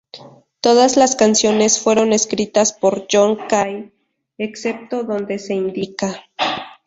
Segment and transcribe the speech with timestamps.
[0.61, 3.93] Todas las canciones fueron escritas por John Kay,
[4.39, 6.23] excepto donde se índica.